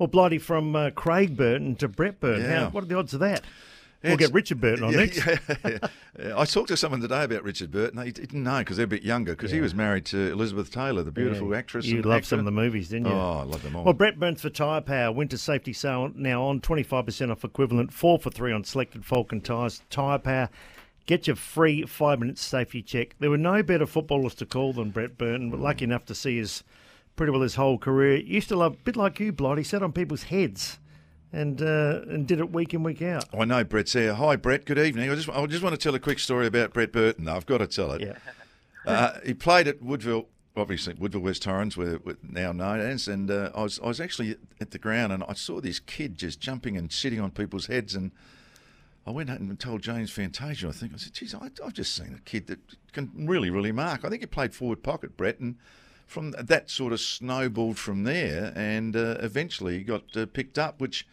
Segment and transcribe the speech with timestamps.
[0.00, 2.42] Well, Blighty, from uh, Craig Burton to Brett Burton.
[2.44, 2.70] Yeah.
[2.70, 3.42] What are the odds of that?
[4.02, 5.26] We'll It's- get Richard Burton on yeah, next.
[5.26, 5.36] yeah,
[6.18, 6.38] yeah.
[6.40, 8.02] I talked to someone today about Richard Burton.
[8.02, 11.02] He didn't know because they're a bit younger because he was married to Elizabeth Taylor,
[11.02, 11.84] the beautiful actress.
[11.84, 12.28] You loved actor.
[12.28, 13.12] some of the movies, didn't you?
[13.12, 13.84] Oh, I love them all.
[13.84, 15.12] Well, Brett Burns for Tyre Power.
[15.12, 19.82] Winter safety sale now on 25% off equivalent, 4 for 3 on selected Falcon tyres.
[19.90, 20.48] Tyre Power.
[21.04, 23.16] Get your free five minute safety check.
[23.18, 26.38] There were no better footballers to call than Brett Burton, but lucky enough to see
[26.38, 26.64] his
[27.16, 28.16] pretty well his whole career.
[28.16, 30.78] Used to love, a bit like you, Blighty, sat on people's heads
[31.32, 33.24] and uh, and did it week in, week out.
[33.38, 34.14] I know Brett's here.
[34.14, 34.64] Hi, Brett.
[34.64, 35.10] Good evening.
[35.10, 37.28] I just, I just want to tell a quick story about Brett Burton.
[37.28, 38.02] I've got to tell it.
[38.02, 38.14] Yeah.
[38.86, 40.26] Uh, he played at Woodville,
[40.56, 43.08] obviously Woodville West Torrens, where we're now known as.
[43.08, 46.16] And uh, I was I was actually at the ground, and I saw this kid
[46.16, 47.94] just jumping and sitting on people's heads.
[47.94, 48.10] And
[49.06, 50.68] I went out and told James Fantasia.
[50.68, 52.58] I think I said, "Geez, I, I've just seen a kid that
[52.92, 55.56] can really, really mark." I think he played forward pocket, Brett, and
[56.10, 61.06] from that sort of snowballed from there, and uh, eventually got uh, picked up, which.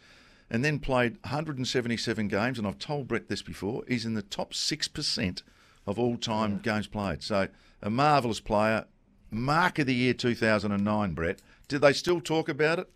[0.50, 3.84] And then played 177 games, and I've told Brett this before.
[3.86, 5.42] He's in the top six percent
[5.86, 7.22] of all time games played.
[7.22, 7.48] So
[7.82, 8.86] a marvellous player.
[9.30, 11.40] Mark of the year 2009, Brett.
[11.68, 12.90] Did they still talk about it?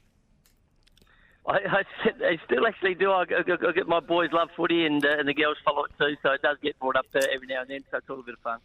[1.47, 1.83] I, I,
[2.25, 3.11] I still actually do.
[3.11, 5.91] I, I, I get my boys love footy and uh, and the girls follow it
[5.99, 7.85] too, so it does get brought up uh, every now and then.
[7.91, 8.61] So it's all a bit of fun.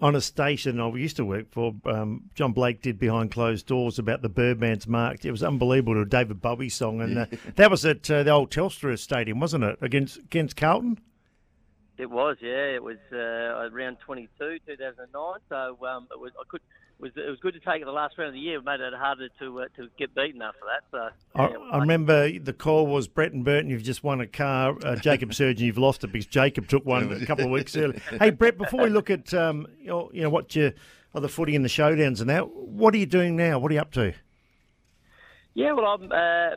[0.00, 3.98] On a station I used to work for, um, John Blake did behind closed doors
[3.98, 5.24] about the Birdman's mark.
[5.24, 8.30] It was unbelievable to a David Bowie song, and uh, that was at uh, the
[8.30, 9.78] old Telstra Stadium, wasn't it?
[9.80, 10.98] Against against Carlton.
[11.98, 12.76] It was, yeah.
[12.76, 15.34] It was uh, around 22, 2009.
[15.48, 16.32] So um, it was.
[16.38, 16.60] I could.
[17.00, 18.58] It was, it was good to take it the last round of the year.
[18.58, 20.82] It made it harder to uh, to get beaten after that.
[20.90, 23.70] So I, yeah, I remember the call was Brett and Burton.
[23.70, 24.76] You've just won a car.
[24.82, 28.00] Uh, Jacob Surjan, you've lost it because Jacob took one a couple of weeks earlier.
[28.18, 30.72] Hey Brett, before we look at um, you know, you know what you
[31.14, 33.58] oh, the footy and the showdowns and that, what are you doing now?
[33.58, 34.12] What are you up to?
[35.54, 36.56] Yeah, well, I'm uh,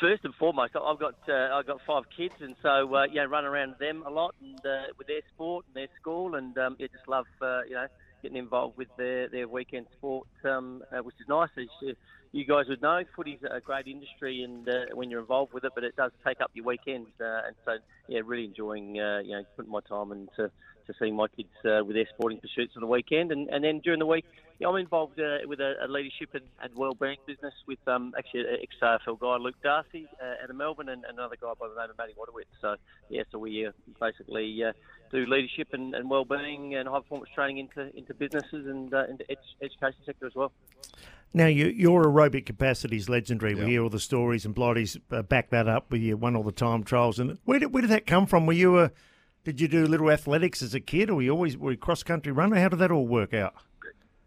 [0.00, 0.72] first and foremost.
[0.76, 4.10] I've got uh, I've got five kids, and so uh, yeah, run around them a
[4.10, 7.62] lot and uh, with their sport and their school, and um, yeah, just love uh,
[7.68, 7.86] you know
[8.22, 11.48] getting involved with their their weekend sport, um, uh, which is nice.
[11.56, 11.94] As you,
[12.32, 15.72] you guys would know, footy's a great industry, and uh, when you're involved with it,
[15.74, 17.72] but it does take up your weekends, uh, and so
[18.08, 20.50] yeah, really enjoying uh, you know putting my time into
[20.86, 23.80] to seeing my kids uh, with their sporting pursuits on the weekend, and, and then
[23.80, 24.24] during the week,
[24.60, 28.40] yeah, I'm involved uh, with a, a leadership and, and well-being business with um, actually
[28.40, 31.88] an ex-AFL guy, Luke Darcy, uh, out of Melbourne, and another guy by the name
[31.88, 32.50] of Matty Waterwitz.
[32.60, 32.76] So
[33.08, 34.72] yeah, so we uh, basically uh,
[35.10, 39.38] do leadership and, and well-being and high-performance training into into businesses and uh, into ed-
[39.62, 40.52] education sector as well.
[41.32, 43.54] Now, you, your aerobic capacity is legendary.
[43.54, 43.64] Yeah.
[43.64, 45.90] We hear all the stories, and Blighty's uh, back that up.
[45.90, 47.18] with We won all the time trials.
[47.18, 48.44] And where did where did that come from?
[48.44, 48.90] Were you a
[49.42, 52.02] did you do little athletics as a kid, or were you always were you cross
[52.02, 52.60] country runner?
[52.60, 53.54] How did that all work out?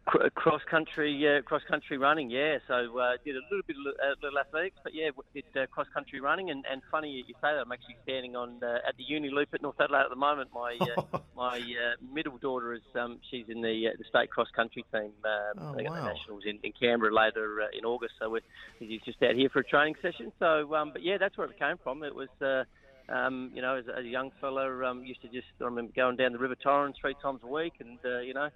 [0.06, 2.58] Cr- cross country, uh, cross country running, yeah.
[2.68, 5.88] So uh, did a little bit of uh, little athletics, but yeah, did uh, cross
[5.94, 6.50] country running.
[6.50, 9.54] And, and funny you say that, I'm actually standing on uh, at the Uni Loop
[9.54, 10.50] at North Adelaide at the moment.
[10.54, 14.50] My uh, my uh, middle daughter is um, she's in the uh, the state cross
[14.54, 15.12] country team.
[15.24, 16.04] Um, Oh, they got wow.
[16.04, 18.16] the nationals in, in Canberra later uh, in August.
[18.20, 18.42] So we're
[18.80, 20.34] he's just out here for a training session.
[20.38, 22.04] So, um, but yeah, that's where it came from.
[22.04, 22.30] It was.
[22.42, 22.64] Uh,
[23.10, 26.16] um, you know, as, as a young fella, um, used to just I remember going
[26.16, 28.48] down the River Torrens three times a week, and uh, you know,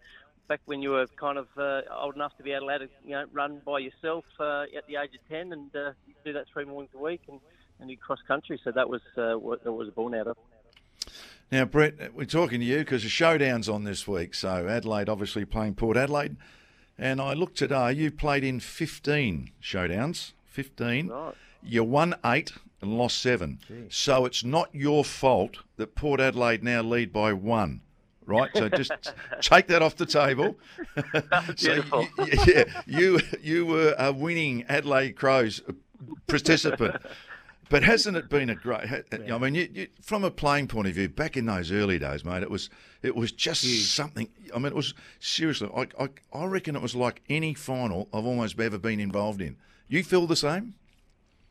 [0.48, 3.26] back when you were kind of uh, old enough to be allowed to you know
[3.34, 5.92] run by yourself uh, at the age of ten, and uh,
[6.24, 7.40] do that three mornings a week and,
[7.80, 8.60] and do cross country.
[8.64, 10.38] So that was uh, what I was born out of.
[11.52, 14.34] Now, Brett, we're talking to you because the showdown's on this week.
[14.36, 16.36] So Adelaide obviously playing Port Adelaide.
[16.98, 20.34] And I looked today, you played in 15 showdowns.
[20.46, 21.08] 15.
[21.08, 21.34] Right.
[21.64, 23.60] You won eight and lost seven.
[23.90, 27.82] So it's not your fault that Port Adelaide now lead by one.
[28.28, 28.92] Right, so just
[29.42, 30.58] take that off the table.
[31.56, 32.00] so Beautiful.
[32.02, 35.62] y- y- yeah, you you were a winning Adelaide Crows
[36.28, 36.98] participant.
[37.70, 38.88] But hasn't it been a great?
[39.12, 42.24] I mean, you, you, from a playing point of view, back in those early days,
[42.24, 42.70] mate, it was
[43.02, 43.64] it was just
[43.94, 44.30] something.
[44.54, 45.70] I mean, it was seriously.
[45.76, 49.58] I, I I reckon it was like any final I've almost ever been involved in.
[49.90, 50.76] You feel the same?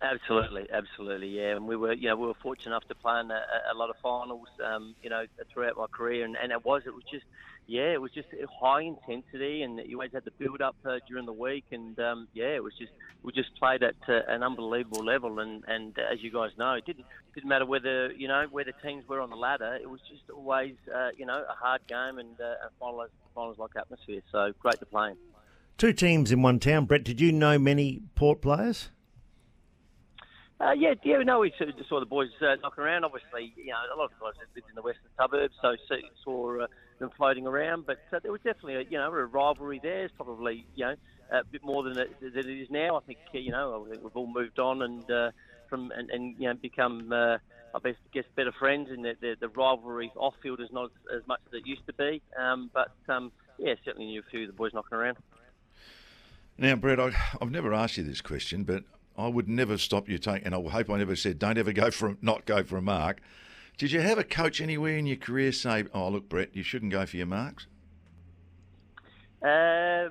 [0.03, 1.57] Absolutely, absolutely, yeah.
[1.57, 3.89] And we were, you know, we were fortunate enough to play in a, a lot
[3.89, 7.25] of finals, um, you know, throughout my career, and, and it was, it was just,
[7.67, 8.29] yeah, it was just
[8.61, 12.29] high intensity, and you always had the build up uh, during the week, and um,
[12.35, 16.13] yeah, it was just, we just played at uh, an unbelievable level, and and uh,
[16.13, 19.21] as you guys know, it didn't didn't matter whether you know where the teams were
[19.21, 22.67] on the ladder, it was just always, uh, you know, a hard game and uh,
[22.67, 24.21] a finals finals like atmosphere.
[24.31, 25.17] So great to play in.
[25.79, 26.85] Two teams in one town.
[26.85, 28.91] Brett, did you know many Port players?
[30.59, 31.53] Uh, yeah, yeah, no, we
[31.87, 33.05] saw the boys uh, knocking around.
[33.05, 35.77] Obviously, you know, a lot of guys lived in the western suburbs, so
[36.25, 36.67] saw uh,
[36.99, 37.85] them floating around.
[37.87, 40.05] But uh, there was definitely, a, you know, a rivalry there.
[40.05, 40.95] It's probably, you know,
[41.31, 42.97] a bit more than it, than it is now.
[42.97, 45.31] I think, uh, you know, I think we've all moved on and uh,
[45.69, 47.37] from and, and you know become, uh,
[47.75, 48.89] I guess, better friends.
[48.91, 51.87] And the, the, the rivalry off field is not as, as much as it used
[51.87, 52.23] to be.
[52.39, 55.19] Um, but um, yeah, certainly knew a few of the boys knocking around.
[56.57, 57.13] Now, Brett, I,
[57.43, 58.85] I've never asked you this question, but
[59.19, 61.91] I would never stop you taking, and I hope I never said, don't ever go
[61.91, 63.21] for a, not go for a mark.
[63.79, 66.93] Did you have a coach anywhere in your career say, oh, look, Brett, you shouldn't
[66.93, 67.67] go for your marks?
[69.43, 70.09] Uh,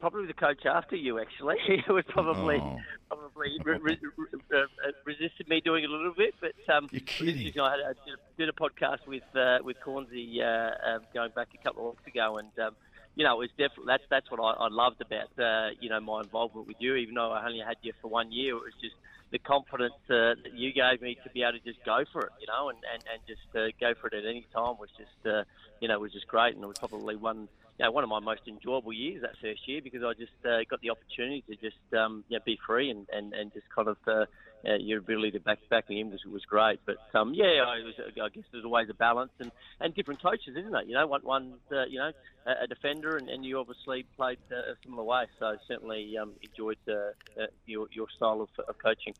[0.00, 1.56] probably the coach after you, actually.
[1.66, 2.78] he would probably oh.
[3.08, 6.34] probably re- re- re- uh, resisted me doing it a little bit.
[6.40, 7.38] But um, You're kidding.
[7.38, 7.92] You know, I, I
[8.38, 12.06] did, a, podcast with uh, with Cornsey uh, um, going back a couple of weeks
[12.06, 12.74] ago, and um,
[13.14, 16.00] you know, it was definitely that's that's what I, I loved about uh, you know
[16.00, 16.94] my involvement with you.
[16.96, 18.94] Even though I only had you for one year, it was just
[19.30, 22.32] the confidence uh, that you gave me to be able to just go for it,
[22.40, 25.26] you know, and and, and just uh, go for it at any time was just
[25.26, 25.44] uh,
[25.80, 27.48] you know was just great, and it was probably one
[27.80, 30.80] know, one of my most enjoyable years that first year because I just uh, got
[30.80, 34.26] the opportunity to just um, you be free and, and, and just kind of uh,
[34.66, 36.80] uh, your ability to back back him was was great.
[36.86, 39.50] But um, yeah, I, was, I guess there's always a balance and,
[39.80, 40.86] and different coaches, isn't it?
[40.86, 42.12] You know, one one uh, you know
[42.46, 45.24] a, a defender, and, and you obviously played uh, a similar way.
[45.38, 46.92] So certainly um, enjoyed uh,
[47.40, 49.14] uh, your your style of, of coaching.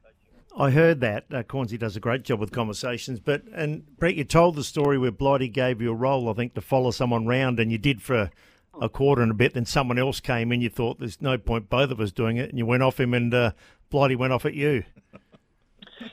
[0.56, 1.24] I heard that.
[1.32, 3.18] Uh, Cornsey does a great job with conversations.
[3.18, 6.54] But, and Brett, you told the story where Blighty gave you a role, I think,
[6.54, 8.30] to follow someone round, and you did for
[8.80, 9.54] a quarter and a bit.
[9.54, 10.60] Then someone else came in.
[10.60, 13.14] You thought there's no point both of us doing it, and you went off him,
[13.14, 13.50] and uh,
[13.90, 14.84] Blighty went off at you.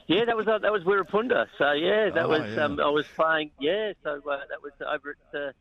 [0.08, 1.48] Yeah, that was uh, that was Wirrpanda.
[1.58, 2.66] So yeah, that oh, was yeah.
[2.66, 3.52] Um, I was playing.
[3.60, 5.40] Yeah, so uh, that was over at.
[5.40, 5.52] Uh,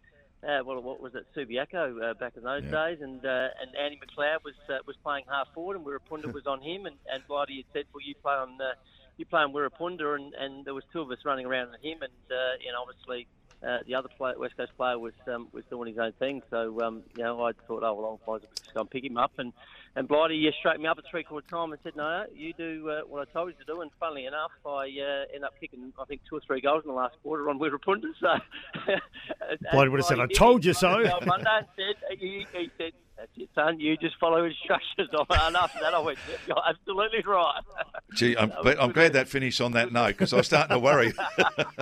[0.43, 2.71] uh, well, what was it, Subiaco uh, back in those yeah.
[2.71, 6.47] days, and uh, and Andy McLeod was uh, was playing half forward, and Wirrpanda was
[6.47, 8.73] on him, and and Blighty had said, well, you play on uh,
[9.21, 12.03] you play on Wirrpanda, and and there was two of us running around on him,
[12.03, 13.27] and uh, you know obviously.
[13.63, 16.81] Uh, the other player, West Coast player was um, was doing his own thing, so
[16.81, 19.53] um, you know I thought, oh well, I'll just go and pick him up, and
[19.97, 22.89] and Blighty uh, straightened me up at three quarter time and said, no, you do
[22.89, 23.81] uh, what I told you to do.
[23.81, 26.89] And funnily enough, I uh, ended up kicking, I think, two or three goals in
[26.89, 28.11] the last quarter on Wirrpanda.
[28.21, 28.95] So
[29.73, 31.03] Blighty would have said, I told you so.
[31.27, 33.79] Monday and said, he, he said, that's it, son.
[33.79, 35.11] You just follow instructions.
[35.13, 37.61] and after that, I went, you're absolutely right.
[38.15, 41.13] Gee, I'm, I'm glad that finished on that note because I was starting to worry.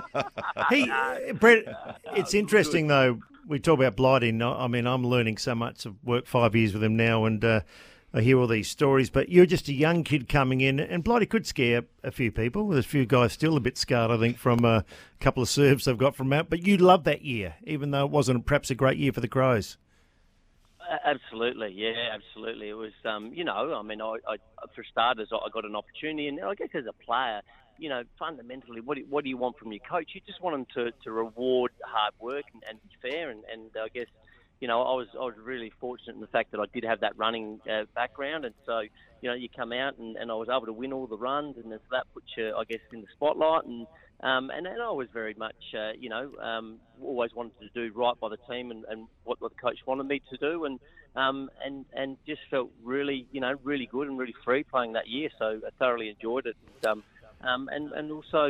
[0.68, 1.64] hey, Brett,
[2.16, 3.20] it's interesting, though.
[3.46, 4.30] We talk about Blighty.
[4.42, 5.86] I mean, I'm learning so much.
[5.86, 7.60] I've worked five years with him now, and uh,
[8.12, 11.24] I hear all these stories, but you're just a young kid coming in, and Blighty
[11.24, 12.68] could scare a few people.
[12.68, 14.84] There's a few guys still a bit scarred, I think, from a
[15.20, 16.50] couple of serves they've got from out.
[16.50, 19.28] But you loved that year, even though it wasn't perhaps a great year for the
[19.28, 19.78] Crows.
[21.04, 22.70] Absolutely, yeah, absolutely.
[22.70, 24.36] It was, um, you know, I mean, I, I,
[24.74, 27.42] for starters, I got an opportunity, and I guess as a player,
[27.76, 30.10] you know, fundamentally, what do, what do you want from your coach?
[30.14, 33.70] You just want him to, to reward hard work and, and be fair, and, and
[33.76, 34.06] I guess
[34.60, 37.00] you know, I was I was really fortunate in the fact that I did have
[37.00, 38.80] that running uh, background, and so
[39.20, 41.56] you know, you come out and, and I was able to win all the runs,
[41.56, 43.86] and so that puts you, I guess, in the spotlight, and
[44.20, 47.92] um, and, and I was very much, uh, you know, um, always wanted to do
[47.94, 50.80] right by the team and, and what, what the coach wanted me to do, and
[51.16, 55.08] um, and and just felt really, you know, really good and really free playing that
[55.08, 55.30] year.
[55.38, 57.04] So I thoroughly enjoyed it, and um,
[57.42, 58.46] um, and, and also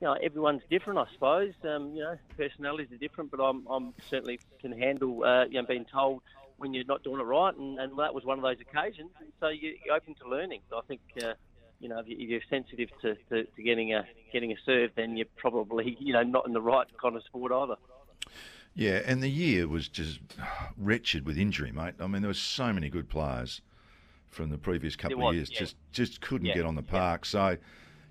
[0.00, 1.52] you know, everyone's different, I suppose.
[1.62, 5.66] Um, you know, personalities are different, but I'm, I'm certainly can handle, uh, you know,
[5.66, 6.22] being told
[6.56, 9.10] when you're not doing it right, and, and that was one of those occasions.
[9.40, 10.60] So you, are open to learning.
[10.70, 11.34] So I think, uh,
[11.80, 15.26] you know, if you're sensitive to, to, to, getting a getting a serve, then you're
[15.36, 17.76] probably, you know, not in the right kind of sport either.
[18.74, 20.20] Yeah, and the year was just
[20.76, 21.94] wretched with injury, mate.
[21.98, 23.62] I mean, there were so many good players
[24.28, 25.58] from the previous couple was, of years, yeah.
[25.58, 27.24] just just couldn't yeah, get on the park.
[27.24, 27.30] Yeah.
[27.30, 27.56] So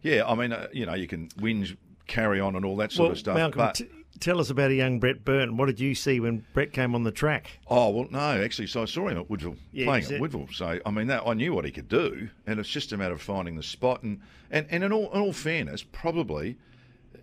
[0.02, 3.06] yeah, I mean, uh, you know, you can whinge, carry on, and all that sort
[3.06, 3.36] well, of stuff.
[3.36, 3.76] Malcolm, but...
[3.76, 5.58] t- tell us about a young Brett Burton.
[5.58, 7.60] What did you see when Brett came on the track?
[7.68, 10.48] Oh well, no, actually, so I saw him at Woodville yeah, playing at Woodville.
[10.52, 13.14] So I mean, that I knew what he could do, and it's just a matter
[13.14, 14.04] of finding the spot.
[14.04, 16.58] And and, and in all in all fairness, probably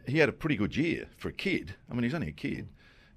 [0.06, 1.74] he had a pretty good year for a kid.
[1.90, 2.68] I mean, he's only a kid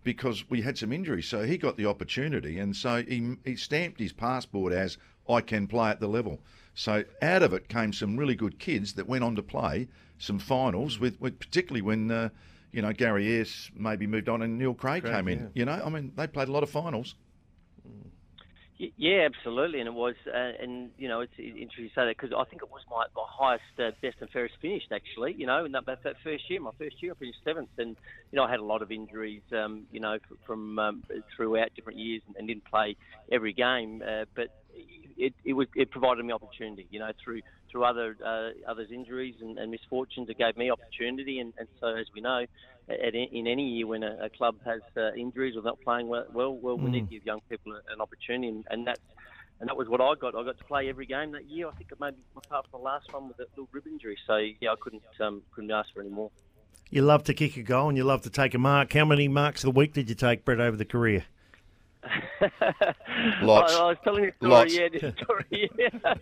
[0.04, 4.00] because we had some injuries, so he got the opportunity, and so he he stamped
[4.00, 4.98] his passport as
[5.28, 6.40] I can play at the level.
[6.74, 10.40] So out of it came some really good kids that went on to play some
[10.40, 12.30] finals with, with particularly when uh,
[12.72, 15.40] you know Gary Ayres maybe moved on and Neil Craig, Craig, came in.
[15.40, 15.48] yeah.
[15.54, 17.16] You know, I mean they played a lot of finals.
[18.96, 22.16] Yeah, absolutely, and it was, uh, and you know, it's it's interesting to say that
[22.18, 25.34] because I think it was my, my highest, uh, best and fairest finished actually.
[25.34, 27.98] You know, in that, that first year, my first year, I finished seventh, and
[28.32, 31.04] you know, I had a lot of injuries, um, you know, from um,
[31.36, 32.96] throughout different years, and, and didn't play
[33.30, 34.64] every game, uh, but
[35.20, 39.36] it, it was it provided me opportunity, you know, through through other uh, others' injuries
[39.42, 42.46] and, and misfortunes, it gave me opportunity, and, and so as we know,
[42.90, 46.26] at, in any year when a, a club has uh, injuries or not playing well,
[46.34, 49.02] well, well we need to give young people an opportunity, and, and that's
[49.60, 50.36] and that was what I got.
[50.36, 51.68] I got to play every game that year.
[51.68, 54.18] I think it maybe apart from the last one with a little rib injury.
[54.26, 56.32] So yeah, I couldn't um, couldn't ask for any more.
[56.90, 58.94] You love to kick a goal and you love to take a mark.
[58.94, 61.26] How many marks of the week did you take, Brett, over the career?
[63.42, 63.74] Lots.
[63.76, 64.74] I, I was telling this story, Lots.
[64.78, 65.46] yeah, this story,
[65.78, 65.90] yeah.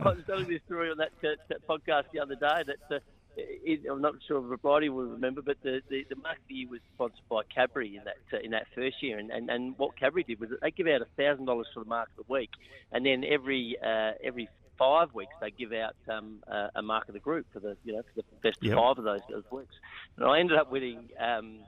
[0.00, 2.62] I was telling this story on that, uh, that podcast the other day.
[2.66, 2.98] That uh,
[3.36, 6.54] it, I'm not sure if Bridie will remember, but the, the, the mark of the
[6.54, 9.76] year was sponsored by Cadbury in that uh, in that first year, and, and, and
[9.78, 12.26] what Cadbury did was that they give out a thousand dollars for the mark of
[12.26, 12.50] the week,
[12.92, 17.14] and then every uh, every five weeks they give out um, uh, a mark of
[17.14, 18.76] the group for the you know for the best Yep.
[18.76, 19.74] five of those, those weeks,
[20.16, 21.08] and I ended up winning.
[21.18, 21.60] Um,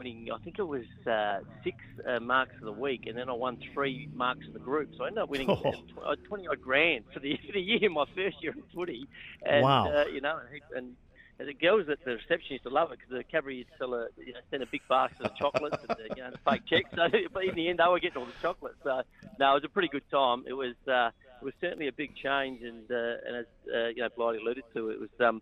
[0.00, 1.76] winning, I think it was uh, six
[2.08, 4.88] uh, marks of the week, and then I won three marks of the group.
[4.96, 5.74] So I ended up winning Oh.
[6.04, 9.06] uh, 20 odd grand for the, for the year, my first year of footy.
[9.46, 9.92] And, Wow.
[9.92, 10.38] Uh, you know,
[10.76, 10.96] and
[11.38, 13.76] and the girls at the reception used to love it because the Cadbury used to
[13.78, 16.38] sell a, you know, send a big basket of chocolates and the, you know, the
[16.50, 16.90] fake checks.
[16.94, 18.76] So, but in the end, they were getting all the chocolates.
[18.84, 19.00] So,
[19.38, 20.44] no, it was a pretty good time.
[20.46, 24.02] It was uh, it was certainly a big change, and uh, and as uh, you
[24.02, 25.40] know, Blighty alluded to, it was um,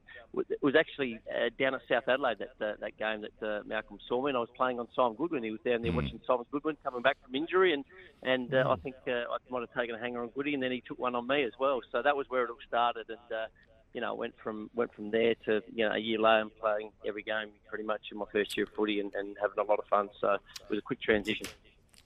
[0.49, 3.99] it was actually uh, down at South Adelaide that uh, that game that uh, Malcolm
[4.09, 5.43] saw me, and I was playing on Simon Goodwin.
[5.43, 7.85] He was down there watching Simon Goodwin coming back from injury, and
[8.23, 10.73] and uh, I think uh, I might have taken a hanger on Goody, and then
[10.73, 11.81] he took one on me as well.
[11.91, 13.33] So that was where it all started, and.
[13.33, 13.47] Uh,
[13.95, 16.91] you know, went from went from there to you know a year later and playing
[17.07, 19.79] every game pretty much in my first year of footy and, and having a lot
[19.79, 20.11] of fun.
[20.21, 21.47] So it was a quick transition.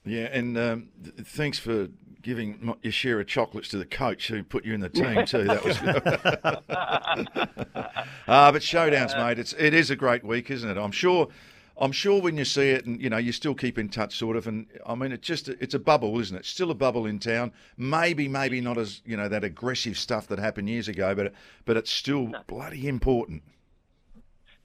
[0.05, 1.89] Yeah, and um, th- thanks for
[2.23, 5.43] giving your share of chocolates to the coach who put you in the team too.
[5.43, 5.77] That was.
[8.25, 9.37] Ah, but showdowns, mate.
[9.37, 10.77] It's it is a great week, isn't it?
[10.77, 11.27] I'm sure.
[11.75, 14.37] I'm sure when you see it, and you know, you still keep in touch, sort
[14.37, 14.47] of.
[14.47, 16.45] And I mean, it's just it's a bubble, isn't it?
[16.45, 17.51] Still a bubble in town.
[17.77, 21.33] Maybe, maybe not as you know that aggressive stuff that happened years ago, but
[21.65, 23.43] but it's still bloody important.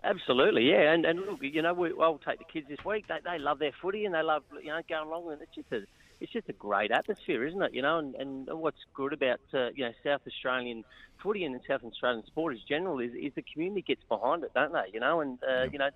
[0.04, 3.06] Absolutely, yeah, and and look, you know, we, I'll take the kids this week.
[3.08, 5.72] They they love their footy and they love you know going along, and it's just
[5.72, 5.84] a
[6.20, 7.75] it's just a great atmosphere, isn't it?
[7.75, 10.84] You know, and, and what's good about uh, you know South Australian
[11.22, 14.72] footy and South Australian sport in general is, is the community gets behind it, don't
[14.72, 14.90] they?
[14.92, 15.88] You know, and uh, you know,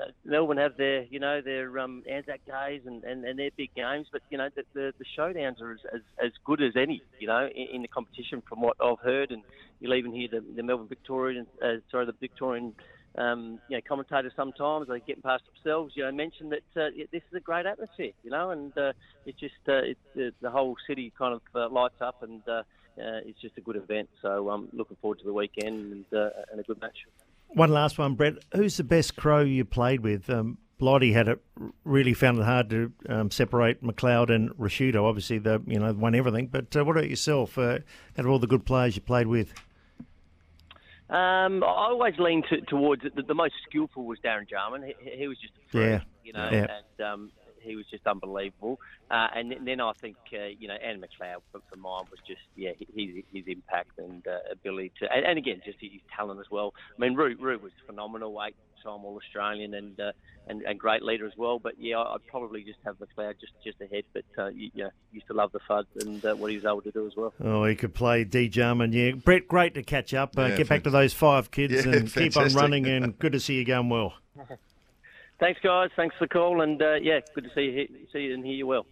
[0.00, 3.74] uh, Melbourne have their you know their um, Anzac days and, and, and their big
[3.74, 7.02] games, but you know the the, the showdowns are as, as, as good as any.
[7.18, 9.42] You know, in, in the competition from what I've heard, and
[9.80, 12.74] you'll even hear the, the Melbourne Victorian, uh, sorry, the Victorian
[13.16, 15.94] um, you know, commentators sometimes they get past themselves.
[15.96, 18.12] You know, mention that uh, this is a great atmosphere.
[18.22, 18.92] You know, and uh,
[19.26, 22.52] it's just uh, it, the, the whole city kind of uh, lights up, and uh,
[22.52, 22.62] uh,
[23.26, 24.08] it's just a good event.
[24.22, 26.96] So I'm looking forward to the weekend and, uh, and a good match.
[27.48, 28.34] One last one, Brett.
[28.54, 30.28] Who's the best crow you played with?
[30.28, 31.40] Um, Blighty had it
[31.84, 35.02] really found it hard to um, separate McLeod and Ricciuto.
[35.02, 36.46] Obviously, they you know won everything.
[36.46, 37.58] But uh, what about yourself?
[37.58, 37.80] Uh,
[38.16, 39.52] out of all the good players you played with,
[41.10, 43.16] Um, I always lean to, towards it.
[43.16, 44.82] The, the most skillful was Darren Jarman.
[44.82, 46.00] He, he was just a freak, Yeah.
[46.22, 46.66] you know, Yeah.
[46.98, 48.78] and um, he was just unbelievable.
[49.10, 52.20] Uh, and then- then I think, uh, you know, Andy McLeod for, for mine was
[52.26, 56.40] just, yeah, his, his impact and uh, ability to, and, and again, just his talent
[56.40, 56.74] as well.
[56.96, 60.12] I mean, Roo, Roo was phenomenal, eight-time All-Australian and, uh,
[60.46, 61.58] and and great leader as well.
[61.58, 64.04] But yeah, I'd probably just have McLeod just just ahead.
[64.14, 66.80] But uh, you, yeah, used to love the FUD and uh, what he was able
[66.80, 67.34] to do as well.
[67.44, 68.94] oh, he could play D Jarman.
[68.94, 70.38] Yeah, Brett, great to catch up.
[70.38, 72.86] Uh, Yeah, get back to those five kids Yeah, and keep on running.
[72.86, 74.14] And good to see you going well.
[75.40, 75.90] Thanks, guys.
[75.94, 78.54] Thanks for the call, and uh, yeah, good to see you, see you and hear
[78.54, 78.86] you well.